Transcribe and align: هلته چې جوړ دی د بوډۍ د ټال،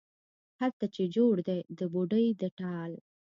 هلته 0.59 0.85
چې 0.95 1.03
جوړ 1.15 1.35
دی 1.47 1.59
د 1.79 1.79
بوډۍ 1.91 2.27
د 2.41 2.43
ټال، 2.57 2.91